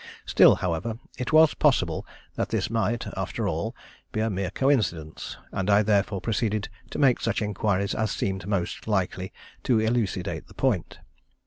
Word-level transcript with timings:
Still, 0.25 0.55
however, 0.55 0.97
it 1.19 1.31
was 1.31 1.53
possible 1.53 2.07
that 2.33 2.49
this 2.49 2.71
might, 2.71 3.05
after 3.15 3.47
all, 3.47 3.75
be 4.11 4.19
a 4.19 4.31
mere 4.31 4.49
coincidence; 4.49 5.37
and 5.51 5.69
I 5.69 5.83
therefore 5.83 6.21
proceeded 6.21 6.69
to 6.89 6.97
make 6.97 7.21
such 7.21 7.39
inquiries 7.39 7.93
as 7.93 8.09
seemed 8.09 8.47
most 8.47 8.87
likely 8.87 9.31
to 9.61 9.79
elucidate 9.79 10.47
the 10.47 10.55
point. 10.55 10.97